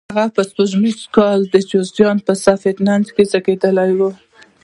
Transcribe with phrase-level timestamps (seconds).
[0.15, 3.91] هغه په سپوږمیز کال د جوزجان په سفید نج کې زیږېدلی.